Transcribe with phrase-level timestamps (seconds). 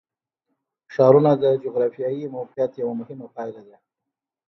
[0.93, 3.77] ښارونه د جغرافیایي موقیعت یوه مهمه پایله ده.